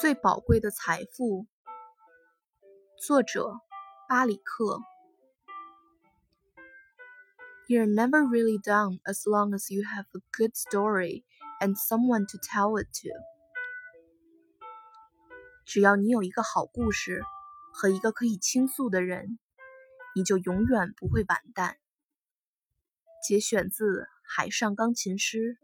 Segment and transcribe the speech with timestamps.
[0.00, 1.46] 最宝贵的财富
[3.06, 3.52] 作者
[4.08, 4.80] 巴里克
[7.68, 11.22] you're never really done as long as you have a good story
[11.60, 13.10] and someone to tell it to
[15.66, 17.22] 只要你有一个好故事
[17.74, 19.38] 和一个可以倾诉的人
[20.16, 21.76] 你就永远不会完蛋
[23.22, 25.58] 节选自海上钢琴师